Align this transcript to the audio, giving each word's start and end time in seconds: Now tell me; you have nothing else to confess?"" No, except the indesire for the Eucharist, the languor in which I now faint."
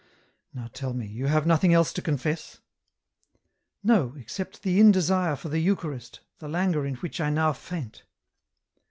Now 0.51 0.67
tell 0.73 0.95
me; 0.95 1.05
you 1.05 1.27
have 1.27 1.45
nothing 1.45 1.75
else 1.75 1.93
to 1.93 2.01
confess?"" 2.01 2.59
No, 3.83 4.15
except 4.17 4.63
the 4.63 4.79
indesire 4.79 5.37
for 5.37 5.49
the 5.49 5.59
Eucharist, 5.59 6.21
the 6.39 6.47
languor 6.49 6.87
in 6.87 6.95
which 6.95 7.21
I 7.21 7.29
now 7.29 7.53
faint." 7.53 8.01